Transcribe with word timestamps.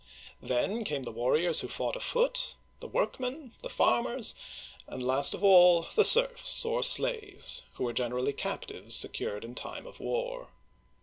Then 0.41 0.83
came 0.83 1.03
the 1.03 1.11
war 1.11 1.35
riors 1.35 1.61
who 1.61 1.67
fought 1.67 1.95
afoot, 1.95 2.55
the 2.79 2.87
workmen, 2.87 3.53
the 3.61 3.69
farmers, 3.69 4.33
and 4.87 5.05
last 5.05 5.35
of 5.35 5.43
all 5.43 5.85
the 5.93 6.03
serfs, 6.03 6.65
or 6.65 6.81
slaves, 6.81 7.61
who 7.73 7.83
were 7.83 7.93
generally 7.93 8.33
captives 8.33 8.95
secured 8.95 9.45
in 9.45 9.53
time 9.53 9.85
of 9.85 9.99
war. 9.99 10.47